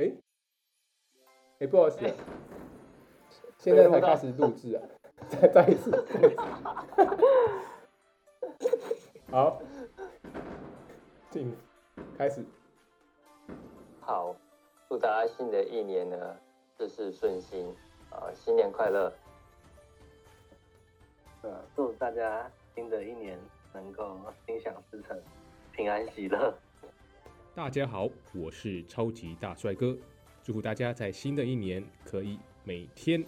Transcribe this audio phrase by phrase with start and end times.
[0.00, 0.10] 哎，
[1.58, 1.98] 哎，不好意思，
[3.58, 4.82] 现在才开始录制啊，
[5.28, 5.90] 再再一次，
[9.30, 9.60] 好，
[11.28, 11.54] 进
[12.16, 12.42] 开始。
[14.00, 14.34] 好，
[14.88, 16.36] 祝大家新的一年呢
[16.78, 17.66] 事事顺心
[18.08, 19.12] 啊，新年快乐！
[21.42, 23.38] 呃，祝大家新的一年
[23.74, 25.22] 能够心想事成，
[25.72, 26.54] 平安喜乐。
[27.52, 29.96] 大家好，我是超级大帅哥，
[30.44, 33.22] 祝福大家在新的一年可以每天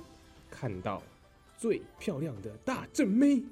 [0.49, 1.03] 看到
[1.59, 3.43] 最漂亮的大正妹。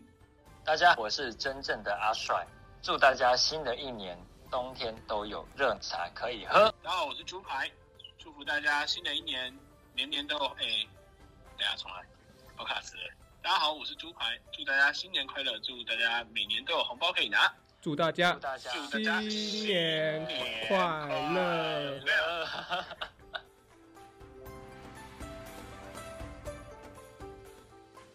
[0.64, 2.46] 大家，我是真正的阿帅，
[2.80, 4.16] 祝大家新的一年
[4.48, 6.72] 冬天都有热茶可以喝。
[6.84, 7.68] 大家好，我是猪排，
[8.16, 9.52] 祝福大家新的一年
[9.92, 10.86] 年年都哎，
[11.58, 12.06] 等下重来，
[12.54, 12.96] 好卡词。
[13.42, 18.38] 大家好，我是猪排，祝大家新年快乐，祝大家每年都有红包可以拿，祝大家
[19.28, 20.26] 新年
[20.68, 20.76] 快
[21.32, 22.00] 乐。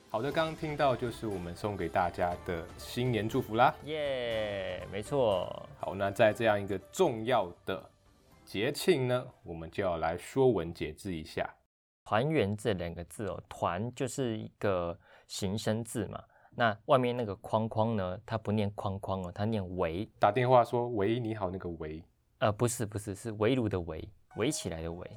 [0.08, 3.73] 好的，刚刚听到就是我们送给大家的新年祝福啦。
[3.86, 5.67] 耶，没错。
[5.80, 7.89] 好，那在这样一个重要的
[8.45, 11.50] 节庆呢，我们就要来说文解字一下。
[12.04, 14.95] 团圆这两个字哦，团就是一个
[15.28, 16.23] 形声字嘛。
[16.56, 20.08] 那外面那个框框呢，它不念框框哦，它念围。
[20.20, 22.02] 打电话说喂，你好，那个围，
[22.39, 25.09] 呃，不是不是，是围炉的围，围起来的围。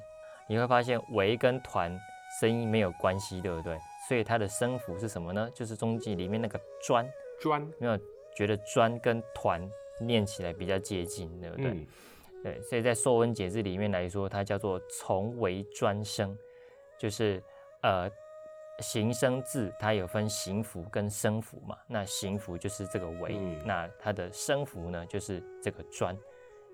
[0.49, 1.97] 你会发现围跟团
[2.41, 3.77] 声音没有关系，对不对？
[4.07, 5.49] 所以它的声符是什么呢？
[5.53, 7.07] 就是中记里面那个砖
[7.39, 7.97] 砖，没有
[8.35, 9.69] 觉得砖跟团
[10.01, 11.67] 念起来比较接近，对不对？
[11.71, 11.87] 嗯，
[12.43, 16.37] 对，所以在《说文解字》里面来说，它叫做从为专声，
[16.97, 17.41] 就是
[17.81, 18.09] 呃
[18.81, 21.77] 形声字，它有分形符跟声符嘛。
[21.87, 26.17] 那形符就是这个为，嗯那它的声符呢就是这个专，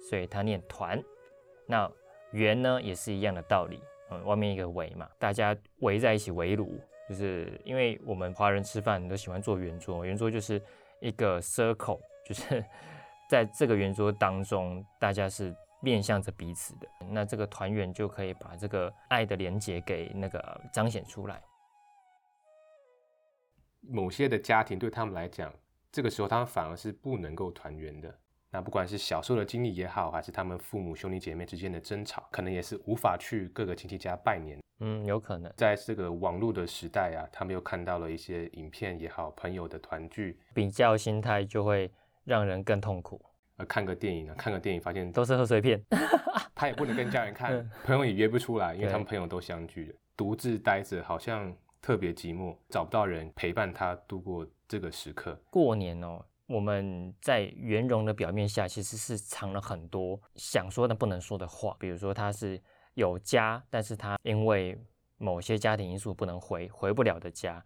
[0.09, 1.01] 所以它念团。
[1.67, 1.89] 那
[2.31, 10.61] 圆呢也是一样的道理，嗯，外面一个围嘛，大家围在一起围炉，就是因为我们华人吃饭都喜欢做圆桌，圆桌就是
[10.99, 12.63] 一个 circle，就是
[13.29, 21.41] 在这个圆桌当中，大家是面向着彼此的，那这个团圆就可以把这个爱的连接给那个彰显出来。
[23.89, 25.53] 某些的家庭对他们来讲，
[25.91, 28.13] 这个时候他们反而是不能够团圆的。
[28.51, 34.57] 那不管是小时候的经历也好，还是他们父母兄弟姐妹之间的争吵，可能也是无法去各个亲戚家拜年。
[34.79, 35.51] 嗯，有可能。
[35.57, 41.91] 在这个网络的时代啊，他们又看到了一些影片也好，朋友的团聚，比较心态就会
[42.23, 43.21] 让人更痛苦，
[43.57, 45.83] 呃，看个电影啊，看个电影发现都是贺岁片。
[46.55, 51.53] 他也不能跟家人看嗯，朋友也约不出来，因为他们朋友都相聚了，独自待着好像
[51.85, 55.39] 特别寂寞，找不到人陪伴他度过这个时刻。
[55.51, 61.77] 过年哦，我们在圆融的表面下，其实是藏了很多想说但不能说的话。
[61.79, 62.59] 比如说，他是
[62.95, 64.75] 有家，但是他因为
[65.19, 67.63] 某些家庭因素不能回，回不了的家。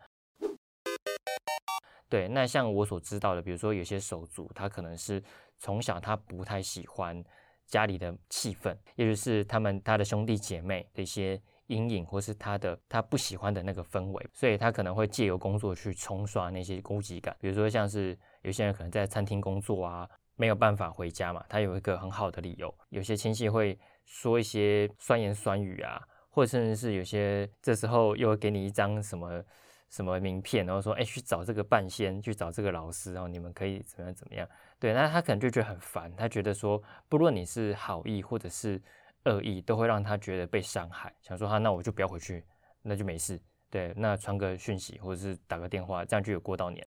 [2.09, 5.24] 对，那像我所知道的，比如说有些手足，他可能是
[5.59, 7.24] 从小他不太喜欢
[7.66, 17.35] 家里的气氛，也就是他们他的兄弟姐妹的一些阴影，或是他的他不喜欢的那个氛围，所以他可能会借由工作去冲刷那些孤寂感。
[17.40, 22.74] 比如说像是有些人可能在餐厅工作啊，没有办法回家嘛，他有一个很好的理由。
[22.90, 29.44] 有些亲戚会说一些酸言酸语啊，或者甚至是有些这时候又会给你一张什么
[29.90, 34.47] 什么名片，然后说，哎，去找这个半仙，去找这个老师，然后你们可以怎么样怎么样。
[34.80, 38.81] 对，那他可能就觉得很烦，他觉得说，不论你是好意或者是
[39.25, 42.44] 恶意，都会让他觉得被伤害，想说他那我就不要回去，
[42.81, 43.40] 那就没事。
[43.69, 46.85] 对，那传个讯息或者是打个电话，这样就有过到年。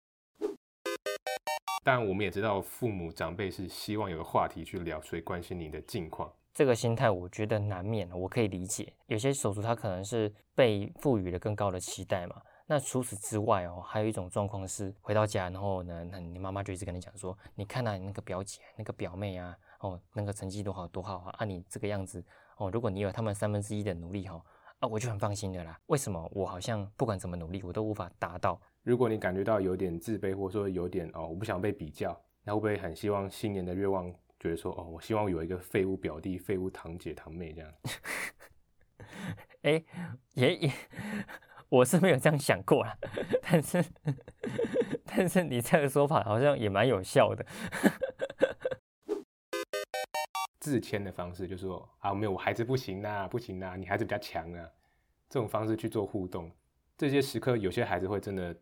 [1.84, 6.32] 但我们也知道，父母长辈是希望有个话题去聊，所以关心你的近况。
[6.54, 8.92] 这个心态，我觉得难免，我可以理解。
[9.06, 12.42] 有些手足他可能是被赋予了更高的期待嘛。
[12.70, 22.22] 那除此之外哦，还有一种状况是回到家，然后呢，那你妈妈就一直跟你讲说，你看啊，你那个表姐、那个表妹啊，哦，那个成绩多好多好啊，啊，你这个样子
[22.58, 24.42] 哦，如果你有他们三分之一的努力哈、哦，
[24.80, 25.80] 啊，我就很放心的啦。
[25.86, 28.60] 为什么我好像不管怎么努力，我都无法达到？
[28.84, 37.74] 如果你感觉到有点自卑，或者说有点哦，我不想被比较，那会不会很希望新年的愿望，觉得说哦，我希望有一个废物表弟、废物堂姐、堂妹这样？
[39.64, 39.84] 哎，
[40.34, 40.72] 也也，
[41.70, 42.98] 我是没有这样想过啦，
[43.42, 43.84] 但是
[45.06, 47.46] 但是你这个说法好像也蛮有效的。
[50.60, 54.70] 自谦的方式，就是说啊，没有，我孩子不行啦，不行啦，你孩子比较强啊，
[55.30, 56.52] 这种方式去做互动。
[56.98, 58.56] 这些时刻，有些孩子会真的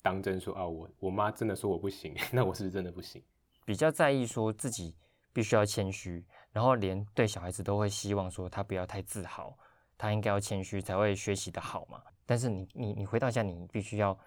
[0.00, 3.22] 当真说啊，我我妈真的说我不行， 那我是不是真的不行？
[3.64, 4.96] 比较在意说自己
[5.32, 9.56] 必须要谦虚，然后连对小孩子都会希望说他不要太自豪，
[9.96, 12.02] 他应该要谦虚才会学习的好嘛。
[12.26, 14.18] 但是你你你回到家，你必须要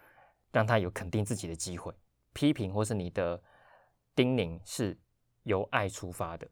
[0.52, 1.94] 让他有肯定自己的机会，
[2.34, 3.42] 批评或是你的
[4.16, 4.98] 叮咛是
[5.44, 6.48] 由爱出发的，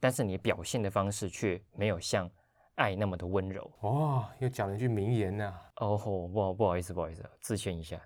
[0.00, 2.30] 但是你表现的方式却没有像
[2.76, 3.70] 爱那么的温柔。
[3.80, 8.00] 哦，又讲了一句名言呐、哦吼，不好不好意思不好意思，自谦一下。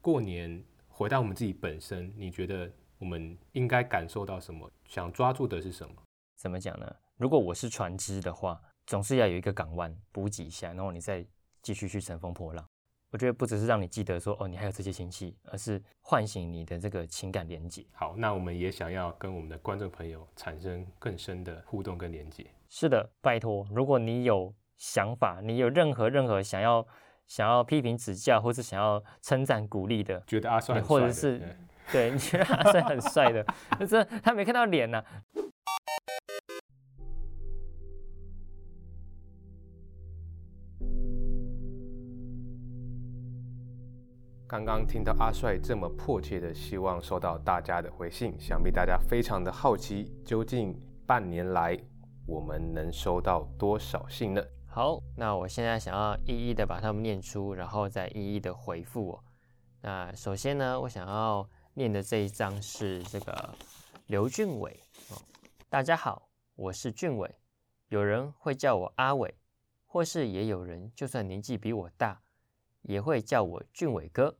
[0.00, 4.70] 过年回到我们自己本身，你觉得我们应该感受到什么？
[4.86, 5.94] 想抓住的是什么？
[6.36, 6.96] 怎么讲呢？
[7.16, 11.24] 如果我是船只的话，总是要有一个港湾补给一下，然后你再
[11.62, 12.64] 继续去乘风破浪。
[13.10, 17.84] 我觉得不只是让你记得说哦，你还有这些亲戚，而是唤醒你的这个情感连接。
[17.92, 22.46] 好，那我们也想要跟我们的观众朋友产生更深的互动跟连接。
[22.70, 26.86] 是的，拜托，如果你有想法，你有任何任何想要
[27.26, 31.56] 想要批评指教，或是想要称赞鼓励的，觉得阿帅很帅或者是对
[31.92, 33.44] 对你觉得阿帅很帅的，
[33.78, 35.04] 可是他没看到脸呐、
[44.52, 51.74] 刚刚听到阿帅这么迫切的希望收到大家的回信，想必大家非常的好奇，究竟半年来
[52.26, 54.44] 我们能收到多少信呢？
[54.66, 59.24] 好，那我现在想要一一的把它们念出，然后再一一的回复我。
[59.80, 63.54] 那首先呢，我想要念的这一张是这个
[64.08, 64.78] 刘俊伟
[65.08, 65.16] 哦。
[65.70, 67.34] 大家好，我是俊伟，
[67.88, 69.34] 有人会叫我阿伟，
[69.86, 72.20] 或是也有人就算年纪比我大，
[72.82, 74.36] 也会叫我俊伟哥。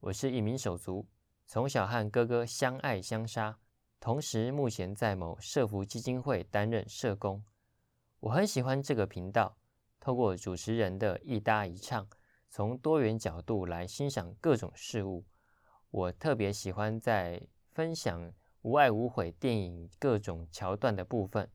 [0.00, 1.08] 我是一名手足，
[1.44, 3.58] 从小和哥哥相爱相杀，
[3.98, 7.42] 同时目前在某社福基金会担任社工。
[8.20, 9.58] 我很喜欢这个频道，
[9.98, 12.08] 透过主持人的一搭一唱，
[12.48, 15.26] 从多元角度来欣赏各种事物。
[15.90, 17.42] 我特别喜欢在
[17.72, 21.50] 分享无爱无悔电影各种桥段的部分，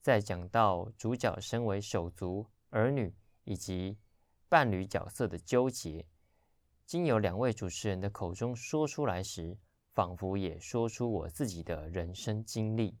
[0.00, 3.98] 在讲到主角身为手足、儿女以及
[4.48, 6.06] 伴侣角色的纠结，
[6.84, 9.56] 经由两位主持人的口中说出来时，
[9.94, 12.98] 仿佛也说出我自己的人生经历，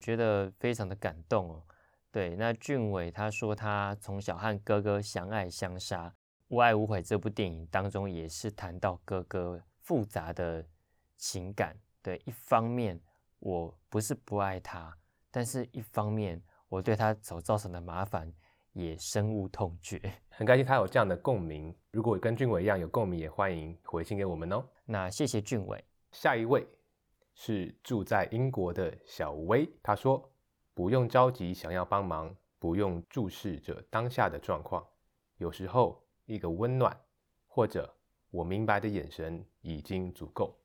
[0.00, 1.62] 觉得非常的感动哦。
[2.10, 6.08] 对，那俊伟他说他从小和哥哥相爱相杀，
[6.48, 10.64] 《无爱无悔》这部电影当中也是谈到哥哥复杂的
[11.16, 11.76] 情感。
[12.00, 13.00] 对，一方面
[13.40, 14.96] 我不是不爱他，
[15.30, 18.32] 但是一方面我对他所造成的麻烦
[18.74, 19.98] 也深恶痛绝。
[20.30, 21.74] 很开心他有这样的共鸣。
[21.90, 24.64] 如果跟俊伟一样有共鸣，也欢迎回信给我们哦。
[24.84, 25.82] 那谢谢俊伟。
[26.12, 26.66] 下一位
[27.34, 30.30] 是住在英国的小薇，她说
[30.74, 34.86] ：“不用着急，想要帮忙，不用注视着当下的状况，
[35.38, 36.96] 有时候一个温暖
[37.46, 37.92] 或者
[38.30, 40.56] 我明白的眼神已经足够。”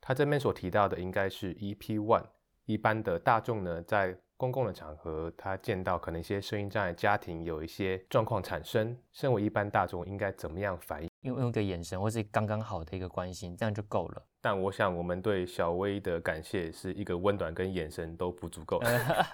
[0.00, 2.26] 他这边所提到的应该是 EP One。
[2.64, 11.10] 一般的大众呢，在公共的场合，他见到可能一些声音障碍家庭有一些状况产生，身为一般大众应该怎么样反应？
[11.22, 14.22] 用用个眼神或是刚刚好的一个关心，这样就够了。
[14.40, 18.78] 但我想，我们对小薇的感谢是一个温暖跟眼神都不足够。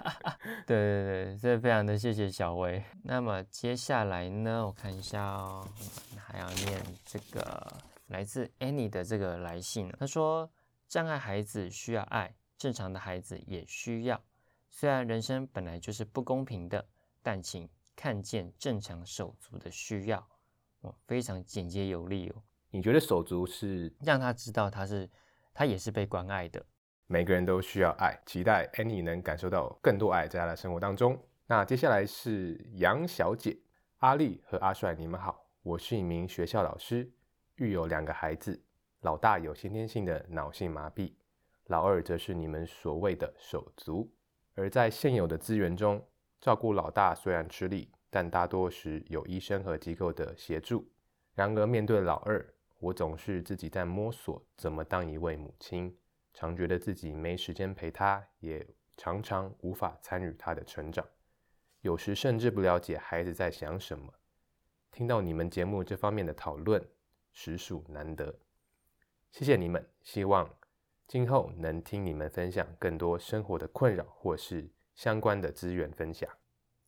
[0.65, 2.83] 对对对，这非常的谢谢小薇。
[3.03, 5.63] 那么接下来呢，我看一下哦，
[6.17, 7.71] 还要念这个
[8.07, 9.87] 来自 Annie 的这个来信。
[9.99, 10.49] 他说，
[10.87, 14.19] 障碍孩子需要爱，正常的孩子也需要。
[14.77, 16.85] 虽然人生本来就是不公平的，
[17.23, 20.19] 但请看见正常手足的需要。
[20.81, 25.09] 哦，非常简洁有力哦，你觉得手足是让他知道他是
[25.53, 26.61] 他也是被关爱的。
[27.07, 31.17] 每个人都需要爱，期待 Annie 能感受到更多爱在她的生活当中。
[31.47, 33.57] 那接下来是杨小姐，
[33.99, 37.09] 阿丽和阿帅，你们好，我是一名学校老师，
[37.55, 38.61] 育有两个孩子，
[38.99, 41.13] 老大有先天性的脑性麻痹，
[41.67, 44.11] 老二则是你们所谓的手足。
[44.55, 46.05] 而在现有的资源中，
[46.41, 50.89] 照顾老大虽然吃力，但大多时有医生和机构的协助。
[51.33, 55.97] 然而面对老二，我总是自己在摸索怎么当一位母亲，
[56.33, 61.05] 常觉得自己没时间陪他，也常常无法参与他的成长，
[61.81, 64.13] 有时甚至不了解孩子在想什么。
[64.91, 66.81] 听到你们节目这方面的讨论，
[67.33, 68.33] 实属难得，
[69.31, 69.85] 谢谢你们。
[70.01, 70.49] 希望
[71.07, 76.29] 今后能听你们分享更多生活的困扰或是相关的资源分享。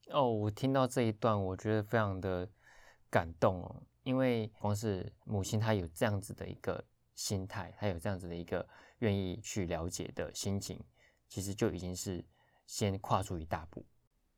[0.09, 2.49] 哦，我听到这一段，我觉得非常的
[3.09, 6.83] 感动哦，因为光是母亲她有这样子的一个
[7.13, 8.67] 心态，她有这样子的一个
[8.99, 10.83] 愿意去了解的心情，
[11.27, 12.25] 其实就已经是
[12.65, 13.85] 先跨出一大步。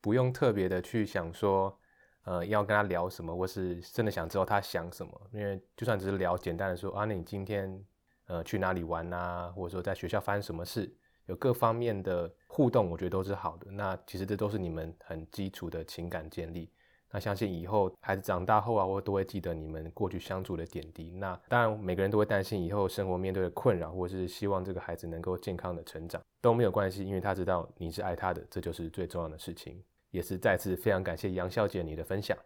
[0.01, 1.79] 不用特别的去想说，
[2.23, 7.81] 呃，要跟他聊什么，或是真的想知道他想什么，因为就算只是聊简单的说啊，那你今天
[8.29, 10.89] 呃去哪里玩啊，或者说在学校发生什么事，
[11.25, 13.69] 有各方面的互动，我觉得都是好的。
[13.69, 16.71] 那其实这都是你们很基础的情感建立。
[17.11, 21.09] 那相信以后孩子长大后啊，我都会记得你们过去相处的点滴。
[21.09, 29.83] 那当然，每个人都会担心以后生活面对的困扰，或是希望这个孩子能够健康的成长都没有关系，因为他知道你是爱他的，这就是最重要的事情。
[30.11, 32.37] 也是再次非常感谢杨小姐你的分享。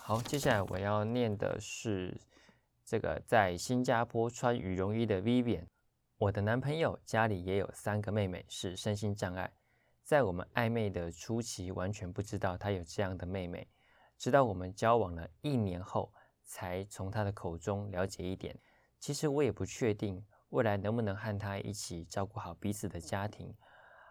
[0.00, 2.16] 好，接下来我要念的是
[2.86, 5.66] 这个在新加坡穿羽绒衣的 Vivian。
[6.18, 9.52] 我的男朋友家里也有三个妹妹，是身心障碍。
[10.04, 13.66] 在我们暧昧的初期，完全不知道他有这样的妹妹，
[14.16, 16.12] 直到我们交往了一年后，
[16.44, 18.56] 才从他的口中了解一点。
[19.00, 23.52] 其实我也不确定未来能不能和他一起照顾好彼此的家庭。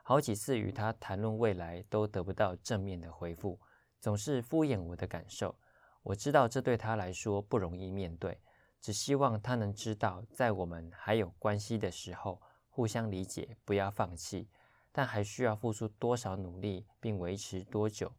[0.03, 3.57] 好几次与他谈论未来，都得不到正面的回复，
[4.01, 5.55] 总是敷衍我的感受。
[6.03, 8.37] 我知道这对他来说不容易面对。
[8.85, 12.39] 只希望他能知道，在我们还有关系的时候，
[12.69, 14.47] 互相理解，不要放弃。
[14.91, 18.13] 但还需要付出多少努力，并维持多久，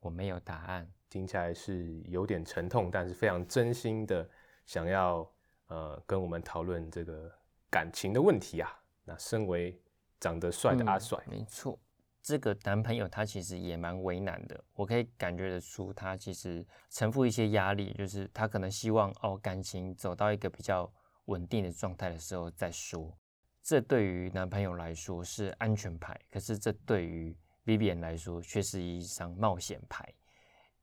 [0.00, 0.90] 我没有答案。
[1.10, 4.26] 听起来是有点沉痛，但是非常真心的
[4.64, 5.30] 想要
[5.66, 7.30] 呃跟我们讨论这个
[7.68, 8.80] 感情的问题啊。
[9.04, 9.78] 那身为
[10.18, 11.78] 长得帅的阿帅，没错。
[12.24, 20.90] 这个男朋友他其实也蛮为难的，我可以感觉得出他其实承负一些压力，就是他可能希望哦感情走到一个比较
[21.26, 23.14] 稳定的状态的时候再说。
[23.62, 30.10] 这对于男朋友来说是安全牌，可是这对于 Vivian 来说却是一张冒险牌，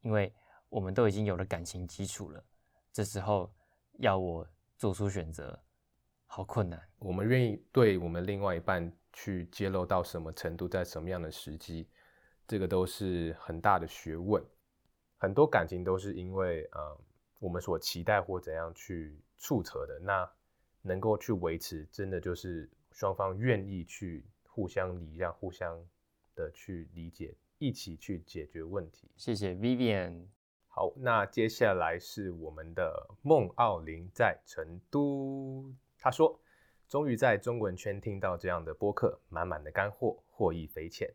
[0.02, 0.32] 因为
[0.70, 2.44] 我们都已经有了感情基础了，
[2.94, 3.52] 这时候
[3.98, 5.60] 要我做出选择，
[6.28, 6.80] 好困难。
[7.00, 8.96] 我们愿意对我们另外一半。
[9.14, 11.88] 去揭露到什么程度，在什么样的时机，
[12.48, 14.44] 这个都是很大的学问。
[15.18, 16.98] 很多感情都是因为呃
[17.40, 20.28] 我们所期待或怎样去促成的，那
[20.82, 25.78] 能够去维持，真的就是双方愿意去互相礼让、互相
[26.34, 29.12] 的去理解，一起去解决问题。
[29.16, 30.26] 谢谢 Vivian。
[30.68, 36.41] 好，那接下来是我们的孟奥林在成都，他说。
[36.92, 41.10] 终于在中文圈听到这样的播客，满满的干货，获益匪浅。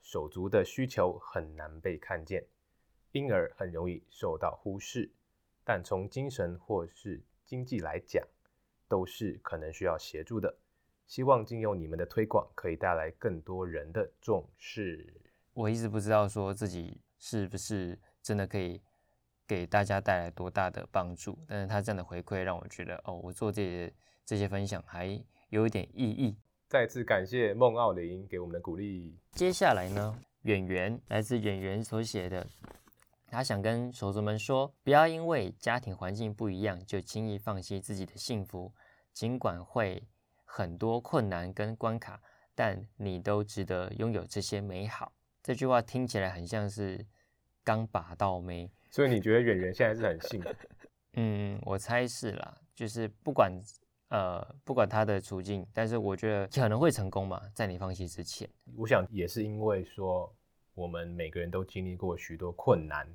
[0.00, 2.46] 手足的需求很难被看见，
[3.10, 5.10] 因而很容易受到忽视。
[5.64, 8.24] 但从精神或是经济来讲，
[8.86, 10.56] 都是可能需要协助的。
[11.08, 15.12] 希望经由你们的推广，可以带来更多人的重视。
[15.54, 18.80] 我一直不知道说自己是不是真的可以
[19.44, 23.92] 给大家带来多大的帮助，但是他这样的回馈让我觉得，哦，我做这些。
[24.26, 25.18] 这些分享还
[25.50, 26.36] 有一点意义。
[26.68, 29.16] 再次感谢孟奥林给我们的鼓励。
[29.30, 32.44] 接下来呢，演员来自演员所写的，
[33.28, 38.74] 他想跟手足们说：不要因为家庭环境不一样就轻易放弃自己的幸福，
[39.12, 40.02] 尽管会
[40.44, 42.20] 很多困难跟关卡，
[42.52, 45.12] 但你都值得拥有这些美好。
[45.44, 47.06] 这句话听起来很像是
[47.62, 50.50] 刚拔到没，所以你觉得演员现在是很幸福？
[51.14, 53.52] 嗯，我猜是啦，就是不管。
[54.08, 58.48] 呃，不管他的处境，但是我觉得可能会成功嘛，在你放弃之前。
[58.76, 60.32] 我想也是因为说，
[60.74, 63.08] 我们每个人都经历过许多困难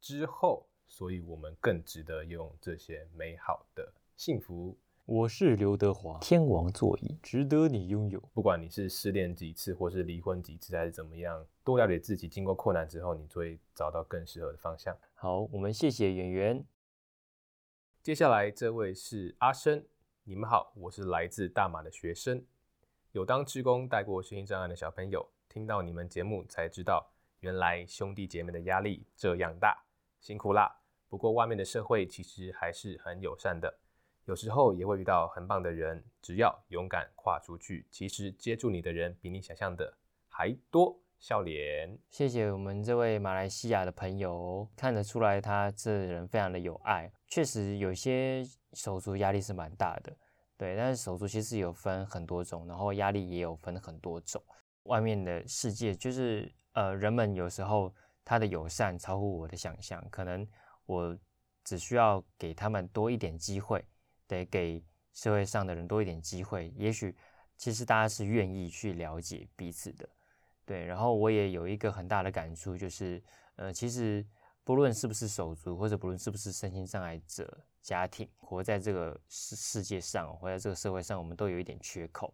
[0.00, 4.76] 之后，所以我们更值得用这些美好的幸福。
[5.06, 8.18] 我是刘德华，天王座椅值得你拥有。
[8.32, 14.96] 不管你是失恋几次，或是离婚几次，还是怎么样，多了解自己，经过困难之后，你就会找到更适合的方向。
[15.14, 16.64] 好，我们谢谢演员。
[18.02, 19.84] 接下来这位是阿生。
[20.26, 22.42] 你们好，我是来自大马的学生，
[23.12, 27.06] 有当职工带过身心障碍的小朋友，听到你们节目才知道，
[27.40, 29.84] 原来兄弟姐妹的压力这样大，
[30.20, 30.80] 辛苦啦。
[31.10, 33.78] 不过外面的社会其实还是很友善的，
[34.24, 39.92] 有时候也会遇到很棒的人，只要勇敢跨出去，其实接住你的人比你想象的
[40.30, 40.98] 还多。
[41.26, 47.10] 笑脸，谢谢我们这位马来西亚的朋友，看得出来他这人非常的有爱。
[47.28, 50.14] 确实有些手足压力是蛮大的，
[50.58, 54.38] 对，但是手足其实有分很多种，然后压力也有分很多种。
[54.82, 57.90] 外面的世界就是呃，人们有时候
[58.22, 60.46] 他的友善超乎我的想象，可能
[60.84, 61.18] 我
[61.64, 63.82] 只需要给他们多一点机会，
[64.26, 67.16] 得给社会上的人多一点机会，也许
[67.56, 70.06] 其实大家是愿意去了解彼此的。
[70.66, 73.22] 对，然后我也有一个很大的感触，就是，
[73.56, 74.24] 呃，其实
[74.64, 82.32] 不论是不是手足，或者不论是不是身心障碍者家庭，活在这个世世界上，活在这个社会上，我们都有一点缺口。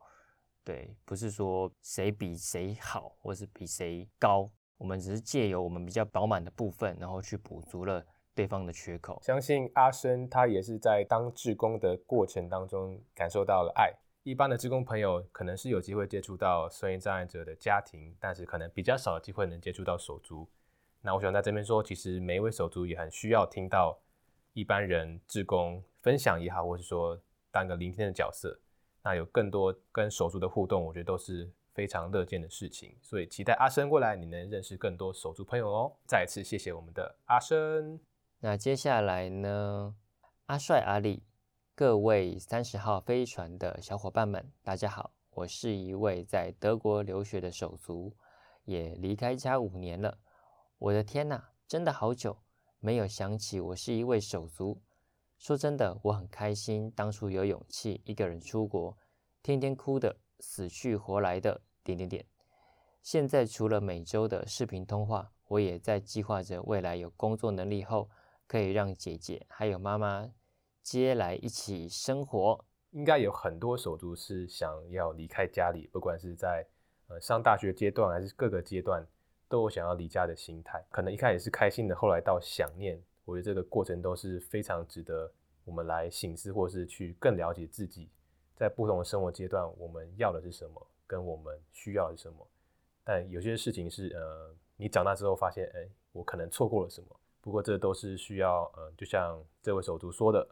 [0.62, 9.18] 对，不是说谁比谁好，或是比谁高，我们只是借由我们比较饱满的部分，然后去补足了对方的缺口。
[9.22, 13.92] 相信阿生他也是在当志工的过程当中感受到了爱。
[14.30, 20.48] 一般的职工朋友可能是有机会接触到声音障碍者的家庭，但是可能比较少的机会能接触到手足。
[21.00, 23.98] 那我想在这边说，其实每一位手足也很需要听到
[24.52, 27.20] 一般人职工分享也好，或是说
[27.50, 28.56] 当个聆听的角色。
[29.02, 32.96] 那有更多跟手足的互动，我觉得都是非常乐见的事情。
[33.02, 35.96] 所以期待阿生过来你能认识更多手足朋友哦。
[36.06, 37.98] 再次谢谢我们的阿生。
[38.38, 39.96] 那接下来呢，
[40.46, 41.24] 阿帅、阿力，
[41.80, 48.12] 各位三十号飞船的小伙伴们，大家好，我是一位在德国留学的手足，
[48.66, 50.18] 也离开家五年了。
[50.76, 52.36] 我的天呐，真的好久
[52.80, 54.82] 没有想起我是一位手足。
[55.38, 58.94] 说真的，我很开心当初有勇气一个人出国，
[59.42, 62.26] 天天哭的死去活来的点点点。
[63.02, 68.10] 现在除了每周的视频通话，我也在计划着未来有工作能力后，
[68.46, 70.28] 可以让姐姐还有妈妈
[70.82, 72.64] 接来一起生活。
[72.90, 76.66] 应该有很多手足是想要离开家里，不管是在
[77.08, 79.06] 呃上大学阶段还是各个阶段，
[79.48, 80.84] 都有想要离家的心态。
[80.90, 83.00] 可能一开始是开心的，后来到想念。
[83.24, 85.30] 我觉得这个过程都是非常值得
[85.64, 88.10] 我们来醒思，或是去更了解自己，
[88.56, 92.44] 在不同的生活阶段，我们要的是什么，跟我们需要的是什么。
[93.04, 97.08] 但有些事情是，呃，你长大之后发现，哎，我可能错过了什么。
[97.40, 100.48] 不过这都是需要，呃，就像这位手足说的，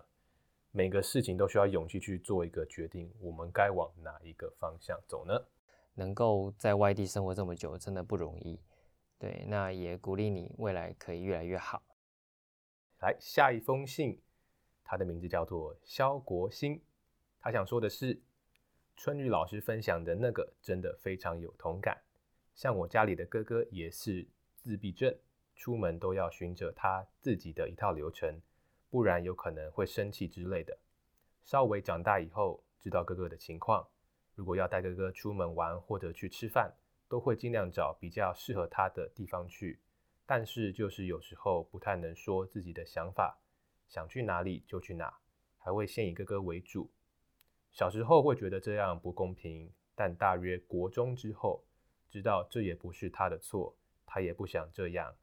[0.79, 5.35] 每个事情都需要勇气去做一个决定，我们该往哪一个方向走呢？
[5.95, 8.61] 能够在外地生活这么久，真的不容易。
[9.19, 11.83] 对，那也鼓励你未来可以越来越好。
[13.01, 14.21] 来下一封信，
[14.85, 16.81] 他的名字叫做肖国兴。
[17.41, 18.23] 他想说的是，
[18.95, 22.01] 春雨老师分享的那个真的非常有同感。
[22.55, 25.13] 像我家里的哥哥也是自闭症，
[25.57, 28.41] 出门都要循着他自己的一套流程，
[28.91, 30.79] 不然有可能会生气之类的。
[31.45, 33.87] 稍微长大以后，知道哥哥的情况，
[34.35, 36.75] 如果要带哥哥出门玩或者去吃饭，
[37.09, 39.81] 都会尽量找比较适合他的地方去。
[40.27, 43.39] 但是就是有时候不太能说自己的想法，
[43.89, 45.19] 想去哪里就去哪，
[45.59, 46.91] 还会先以哥哥为主。
[47.71, 51.65] 小时候会觉得这样不公平，但大约国中之后，
[52.11, 55.15] 知道这也不是他的错，他也不想这样，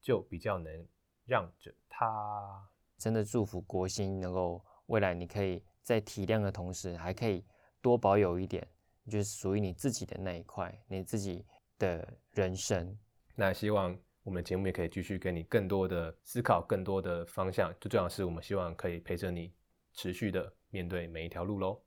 [0.00, 0.86] 就比较能
[1.26, 2.68] 让着他。
[2.98, 7.44] 真的祝福国兴能够未来，你可以在体谅的同时，还可以
[7.80, 8.66] 多保有一点，
[9.10, 11.44] 就是属于你自己的那一块，你自己
[11.78, 12.98] 的人生。
[13.34, 13.96] 那希望。
[14.24, 17.70] 我们的节目也可以继续给你更多的思考，更多的方向。
[17.78, 19.52] 最重要是，我们希望可以陪着你
[19.92, 21.78] 持续的面对每一条路喽。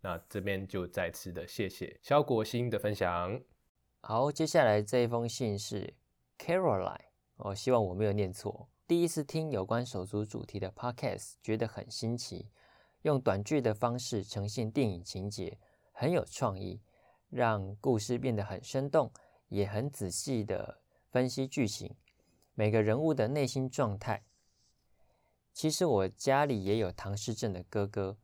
[0.00, 3.38] 那这边就再次的谢谢肖国兴的分享。
[4.00, 5.92] 好，接下来这一封信是
[6.38, 6.96] Caroline，
[7.36, 8.70] 哦希望我没有念错。
[8.92, 12.50] 第一次听有关手足主题的 Podcast，觉得很新奇，
[13.00, 15.58] 用短剧的方式呈现电影情节，
[15.92, 16.78] 很有创意，
[17.30, 19.10] 让故事变得很生动，
[19.48, 20.82] 也很仔细的。
[21.10, 21.96] 分析剧情，
[22.52, 24.26] 每个人物的内心状态。
[25.54, 28.18] 其实我家里也有唐氏症的哥哥，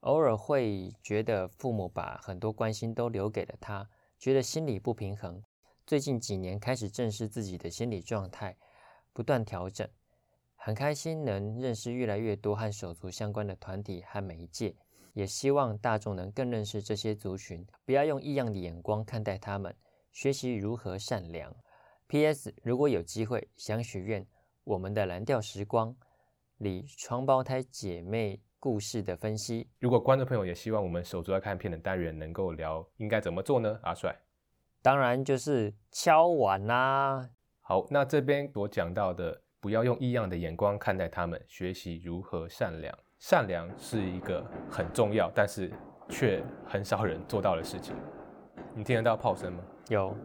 [0.00, 3.88] 偶尔会觉得父母把很多关心都留给了他，
[4.18, 5.40] 觉得心理不平衡。
[5.86, 8.56] 最近几年开始正视自己的心理状态，
[9.12, 9.88] 不断调整，
[10.56, 14.74] 很开心能认识越来越多和手足相关的团体和媒介，
[15.14, 19.74] 也希望大众能更认识这些族群，不要用异样的眼光看待他们，
[20.12, 21.54] 学习如何善良。
[22.06, 22.54] P.S.
[22.62, 24.26] 如果有机会，想许愿
[24.64, 25.94] 我们的蓝调时光
[26.56, 29.68] 里双胞胎姐妹故事的分析。
[29.78, 33.78] 如果观众朋友也希望我们手足要看片的单元能够聊，应该怎么做呢？
[33.82, 34.16] 阿帅，
[34.80, 37.28] 当然就是敲碗啦。
[37.68, 42.98] 好，那这边所讲到的，不要用异样的眼光看待他们，学习如何善良。
[43.18, 45.70] 善良是一个很重要，但是
[46.08, 47.94] 却很少人做到的事情。
[48.74, 49.62] 你听得到炮声吗？
[49.88, 50.16] 有。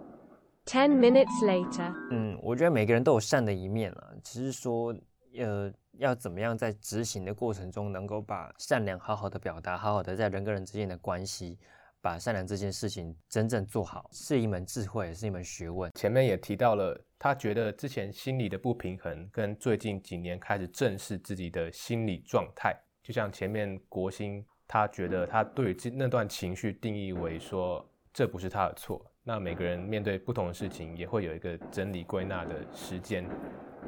[0.65, 4.95] Ten minutes later，嗯，我觉得每个人都有善的一面了，只是说，
[5.37, 11.59] 呃，要怎么样在执行的过程中，能够把善良好好的表达，好好的在人跟人之间的关系，
[12.03, 15.89] 把善良这件事情真正做好，是一门智慧，也是一门学问。
[15.95, 29.01] 前面也提到了，他觉得之前心理的不平衡，跟最近几年开始正视自己的心理状态，就像前面国兴，他觉得他对这那段情绪定义为说，这不是他的错。
[29.23, 33.25] 那每个人面对不同的事情，也会有一个整理归纳的时间。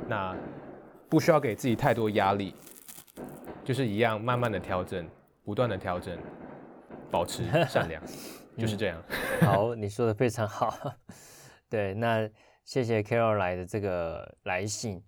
[0.08, 0.34] 那
[1.10, 2.56] 不需要给自己太多压力，
[3.66, 5.06] 就是一样慢慢的调整，
[5.44, 6.18] 不断的调整，
[7.16, 8.04] 保持善良，
[8.60, 9.02] 就是这样。
[9.40, 10.78] 好，你说的非常好。
[11.70, 12.30] 对，那
[12.66, 15.02] 谢谢 Carol 来的这个来信。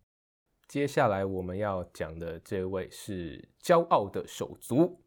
[0.69, 5.03] 接下来我们要讲的这位是骄傲的手足。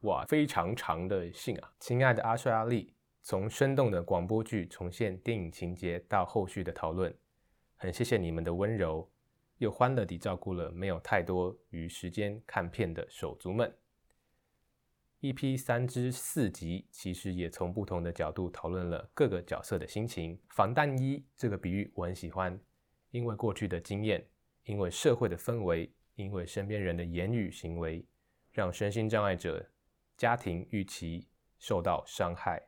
[0.00, 1.72] 哇，非常长的信啊！
[1.78, 2.92] 亲爱的阿帅阿力，
[3.22, 7.16] 从生动的广播剧重现电影情节到后续的讨论，
[7.76, 9.08] 很谢谢你们的温柔，
[9.58, 13.72] 又欢乐地照顾了没有太多余时间看片的手足们。
[15.24, 20.38] EP 三之四集其实也从不同的角度讨论了各个角色的心情。
[20.50, 22.60] 防弹衣这个比喻我很喜欢，
[23.10, 24.22] 因为过去的经验，
[24.64, 28.04] 因为社会的氛围，因为身边人的言语行为，
[28.52, 29.66] 让身心障碍者
[30.18, 31.26] 家庭预期
[31.58, 32.62] 受到伤害，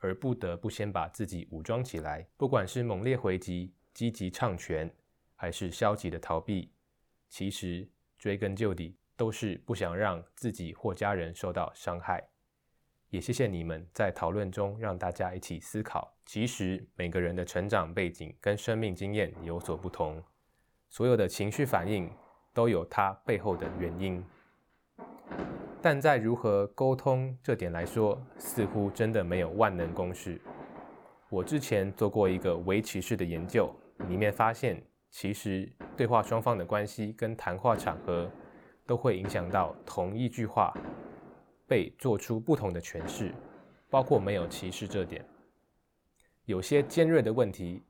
[0.00, 2.28] 而不得不先把自己武装起来。
[2.36, 4.94] 不管是猛烈回击、积极唱权，
[5.34, 6.70] 还是消极的逃避，
[7.30, 8.98] 其实追根究底。
[9.22, 12.20] 都是不想让自己或家人受到伤害，
[13.08, 16.12] 也谢谢你们在讨论中让大家一起思考。
[16.26, 20.20] 其实每个人的成长背景跟生命经验有所不同，
[20.88, 22.10] 所有的情绪反应
[22.52, 24.24] 都有它背后的原因。
[25.80, 30.42] 但在如何沟通这点来说，似乎真的没有万能公式。
[31.28, 33.72] 我之前做过一个围棋式的研究，
[34.08, 38.28] 里面发现，其实对话双方的关系跟谈话场合。
[38.92, 40.70] 都会影响到同一句话
[41.66, 43.34] 被做出不同的诠释，
[43.88, 45.24] 包括没有歧视这点。
[46.44, 47.82] 有些尖锐的问题，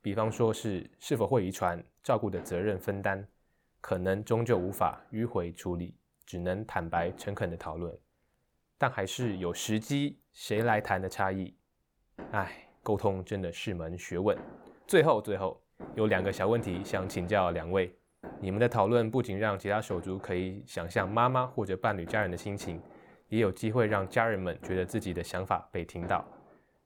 [0.00, 3.22] 比方说是是否会遗传、照顾的责任分担，
[3.82, 7.94] 可能终究无法迂回处理，只能坦白诚恳的讨论。
[8.78, 11.54] 但还是有时机谁来谈的差异。
[12.30, 14.34] 唉，沟通真的是门学问。
[14.86, 15.62] 最后，最后
[15.94, 17.94] 有两个小问题想请教两位。
[18.40, 22.80] 你们的讨论不仅让其他手足可以想象妈妈或者伴侣家人的心情，
[23.28, 26.24] 也有机会让家人们觉得自己的想法被听到。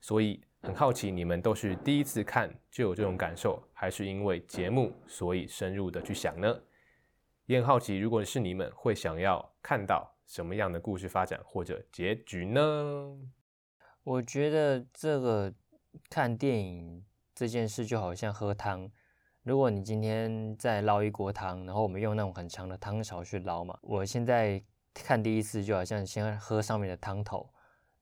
[0.00, 6.60] 所以很好奇，你们都是第一次看就有这种感受，还是因为节目所以深入的去想呢？
[7.46, 13.18] 也很好奇，如果是你们，会想要看到什么样的故事发展或者结局呢？
[14.04, 15.52] 我觉得这个
[16.08, 18.90] 看电影这件事就好像喝汤。
[19.42, 27.48] 如果你今天在捞一锅汤，然后我们用那种很长的汤勺去捞嘛，我现在看第一次就好像先喝上面的汤头，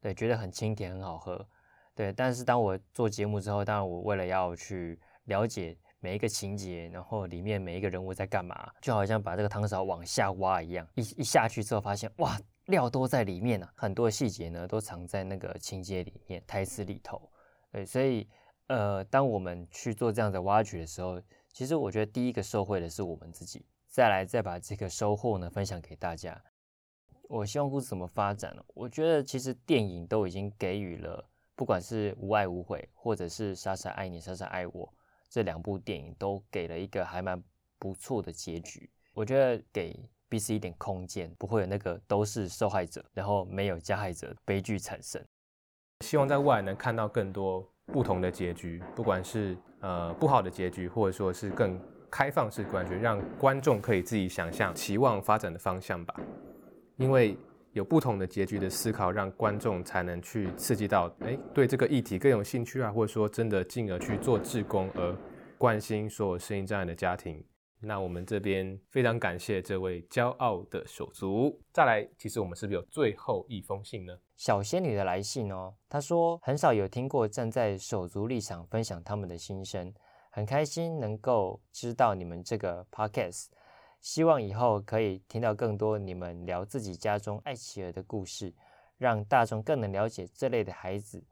[0.01, 1.49] 对，觉得很清甜，很好喝，
[1.95, 2.13] 对。
[2.13, 17.31] 但是当我做节目之后，当然我为了要去了解每一个情节，然后里面每一个人物在干嘛，就好像把这个汤勺往下挖一样，一一下去之后发现，哇，料都在里面啊，很多细节呢都藏在那个情节里面、台词里头，
[17.71, 18.29] 对，所以。
[18.69, 21.21] 呃，当我们去做这样的挖掘的时候，
[21.53, 26.41] 其实我觉得第一个受惠的是我们自己，再来再把这个收获呢分享给大家。
[27.23, 28.63] 我希望故事怎么发展呢？
[28.75, 34.95] 我觉得其实电影都已经给予了，不管是无爱无悔，或者是傻傻爱你，傻傻爱我
[35.29, 37.43] 这两部电影都给了一个还蛮
[37.79, 38.91] 不错的结局。
[39.15, 45.23] 我觉得给彼此一点空间，不会有那个都是受害者，然后没有加害者悲剧产生。
[46.01, 47.67] 希望在未来能看到更多。
[47.93, 51.79] 不同的结局，不管是呃不好的结局，或者说是更
[52.11, 56.15] 开放式观觉，让观众可以自己想象、期望发展的方向吧。
[56.97, 57.37] 因为
[57.73, 65.17] 有不同的结局的思考，让观众才能去刺激到，哎，对这个议题更有兴趣啊，或者说真的进而去做志工，而
[65.57, 67.43] 关心所有声音障碍的家庭。
[67.81, 71.61] 那我们这边非常感谢这位骄傲的手足。
[71.73, 74.19] 再来，其实我们是不是有最后一封信呢？
[74.37, 79.95] 小仙女的来信哦，她说很少有听过站在手足立场分享他们的心声，
[80.31, 83.47] 很开心能够知道你们这个 podcast，
[84.01, 88.53] 希望以后可以听到更多你们聊自己家中爱企鹅的故事，
[88.97, 91.25] 让大众更能了解这类的孩子。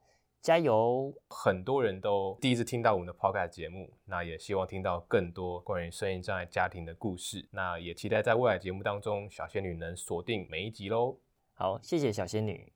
[0.47, 1.13] 加油！
[1.29, 7.49] 很多人都第一次听到我们的 Podcast 节目，那也希望听到更多关于声音障碍家庭的故事。
[7.51, 11.19] 那也期待在未来节目当中，小仙女能锁定每一集喽。
[11.55, 12.76] 好，谢谢小仙女。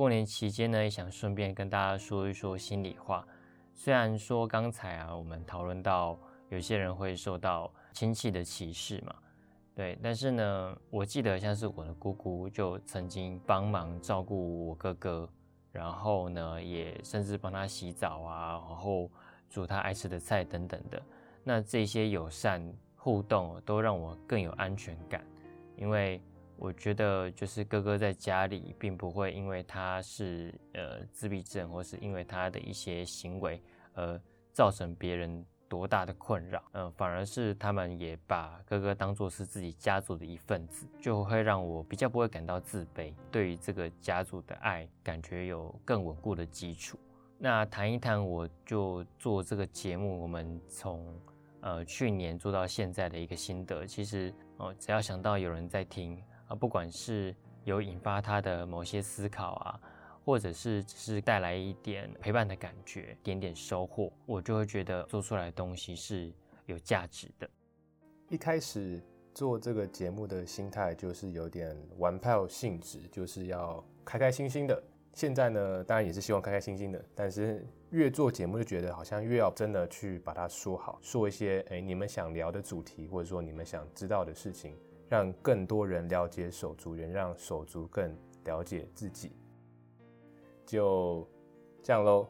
[0.00, 3.22] 过年期间呢，也想顺便跟大家说一说心里话。
[3.74, 9.14] 虽然说刚才啊，我们讨论到有些人会受到亲戚的歧视嘛，
[9.74, 15.28] 对，但是呢，我记得像是我的姑姑就曾经帮忙照顾我哥哥，
[15.70, 19.10] 然后呢，也甚至帮他洗澡啊，然后
[19.50, 21.02] 煮他爱吃的菜等等的。
[21.44, 25.22] 那这些友善互动都让我更有安全感，
[25.76, 26.18] 因为。
[26.60, 33.62] 我觉得就是哥哥在家里，并不会因为他是呃自闭症，或是因为他的一些行为，
[33.94, 34.20] 而
[34.52, 36.62] 造成别人多大的困扰。
[36.72, 46.98] 嗯，反而是他们也把哥哥当做是自己家族的一份子，就会让我比较不会感到自卑，对于这个家族的爱，感觉有更稳固的基础。
[47.38, 51.18] 那谈一谈，我就做这个节目，我们从
[51.62, 53.86] 呃去年做到现在的一个心得。
[53.86, 59.80] 其实哦，只要想到有人在听啊，不管是有引发他的某些思考啊，
[60.24, 66.32] 或者是只是带来一点陪伴的感觉，点点收获，我就会觉得做出来的东西是
[66.66, 67.48] 有价值的。
[68.28, 69.00] 一开始
[69.32, 74.82] 做这个节目的心态就是有点玩票性质，就是要开开心心的。
[75.12, 84.76] 现在呢，当然也是希望开开心心的，但是越做节目就觉得好像越要真的去把它说好，说一些哎你们想聊的主题，或者说你们想知道的事情，
[85.10, 89.32] 让更多人了解手足人，让手足更了解自己。
[90.64, 91.28] 就
[91.82, 92.28] 这样喽，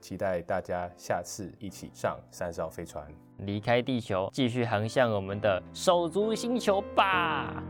[0.00, 3.06] 期待大家下次一起上三十号飞船，
[3.40, 7.62] 离开地球，继续航向我们的手足星球吧。